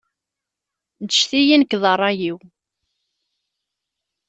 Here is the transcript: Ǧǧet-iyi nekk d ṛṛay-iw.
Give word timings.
Ǧǧet-iyi 1.05 1.55
nekk 1.57 1.73
d 1.81 1.83
ṛṛay-iw. 1.95 2.37